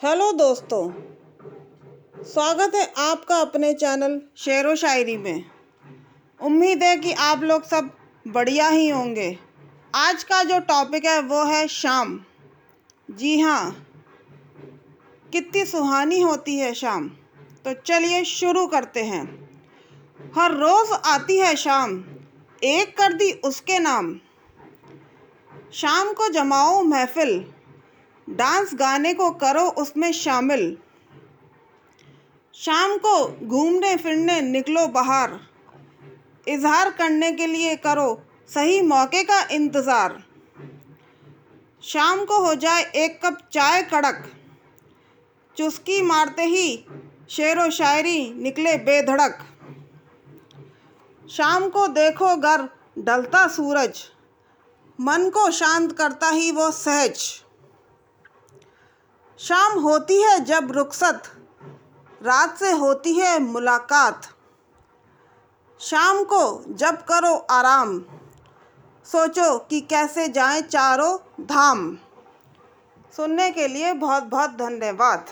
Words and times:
Hello 0.00 0.30
दोस्तों, 0.32 0.90
स्वागत 2.24 2.74
है 2.74 2.82
आपका 2.98 3.36
अपने 3.36 3.72
चैनल 3.74 4.20
शेर 4.36 4.66
व 4.66 4.74
शायरी 4.74 5.16
में। 5.16 5.44
उम्मीद 6.40 6.82
है 6.82 6.96
कि 6.96 7.12
आप 7.12 7.42
लोग 7.42 7.64
सब 7.64 7.90
बढ़िया 8.26 8.68
ही 8.68 8.88
होंगे। 8.88 9.28
आज 9.94 10.24
का 10.24 10.42
जो 10.42 10.58
टॉपिक 10.62 11.04
है 11.04 11.20
वो 11.22 11.44
है 11.44 11.66
शाम। 11.68 12.18
जी 13.08 13.38
हाँ 13.40 13.70
कितनी 15.32 15.64
सुहानी 15.64 16.20
होती 16.20 16.58
है 16.58 16.72
शाम। 16.74 17.08
तो 17.64 17.74
चलिए 17.76 18.22
शुरू 18.24 18.66
करते 18.66 19.04
हैं। 19.04 19.24
हर 20.36 20.56
रोज़ 20.56 20.92
आती 21.06 21.38
है 21.38 21.54
शाम, 21.56 22.02
एक 22.62 22.96
कर 22.98 23.12
दी 23.12 23.32
उसके 23.44 23.78
नाम। 23.78 24.14
शाम 25.74 26.12
को 26.12 26.28
जमाओ 26.28 26.82
महफिल 26.84 27.44
डांस 28.28 28.74
गाने 28.74 29.12
को 29.14 29.30
करो, 29.30 29.62
उसमें 29.62 30.12
शामिल। 30.12 30.76
शाम 32.54 32.96
को 32.96 33.46
घूमने 33.46 33.96
फिरने 33.96 34.40
निकलो 34.40 34.86
बाहर। 34.88 35.38
इजहार 36.46 36.90
करने 36.90 37.32
के 37.32 37.46
लिए 37.46 37.74
करो, 37.76 38.22
सही 38.50 38.80
मौके 38.82 39.22
का 39.22 39.40
इंतज़ार। 39.50 40.22
शाम 41.82 42.24
को 42.24 42.38
हो 42.38 42.54
जाए 42.54 42.82
एक 42.96 43.20
कप 43.24 43.38
चाय 43.52 43.82
कड़क। 43.82 44.24
चुस्की 45.56 46.00
मारते 46.02 46.42
ही 46.42 46.84
शेर 47.30 47.58
व 47.58 47.70
शायरी 47.70 48.32
निकले 48.34 48.76
बेधड़क। 48.76 49.38
शाम 51.24 51.68
को 51.68 51.86
देखो 51.88 52.36
घर, 52.36 52.68
ढलता 52.98 53.46
सूरज। 53.48 54.02
मन 54.98 55.28
को 55.30 55.50
शांत 55.50 55.92
करता 55.92 56.30
ही 56.30 56.50
वो 56.52 56.70
सहज। 56.70 57.22
शाम 59.44 59.78
होती 59.78 60.22
है 60.22 60.40
जब 60.40 60.70
रुखसत, 60.70 61.22
रात 62.22 62.58
से 62.58 62.70
होती 62.70 63.14
है 63.14 63.38
मुलाकात। 63.38 64.22
शाम 65.80 66.24
को 66.24 66.64
जब 66.68 67.04
करो 67.04 67.34
आराम, 67.50 67.98
सोचो 69.04 69.58
कि 69.58 69.80
कैसे 69.80 70.28
जाएँ 70.28 70.62
चारों 70.62 71.18
धाम। 71.46 71.98
सुनने 73.16 73.50
के 73.50 73.68
लिए 73.68 73.92
बहुत 73.92 74.22
बहुत 74.22 74.50
धन्यवाद। 74.50 75.26